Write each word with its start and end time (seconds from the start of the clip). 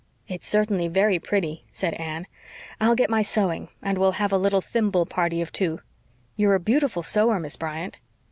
"It's 0.27 0.47
certainly 0.49 0.87
very 0.87 1.19
pretty," 1.19 1.63
said 1.71 1.93
Anne. 1.93 2.25
"I'll 2.79 2.95
get 2.95 3.07
my 3.11 3.21
sewing 3.21 3.69
and 3.83 3.99
we'll 3.99 4.13
have 4.13 4.31
a 4.33 4.37
little 4.39 4.59
thimble 4.59 5.05
party 5.05 5.41
of 5.43 5.51
two. 5.51 5.79
You 6.35 6.49
are 6.49 6.55
a 6.55 6.59
beautiful 6.59 7.03
sewer, 7.03 7.39
Miss 7.39 7.55
Bryant." 7.55 7.99